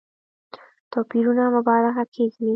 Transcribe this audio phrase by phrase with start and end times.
[0.91, 2.49] توپيرونو مبالغه کېږي.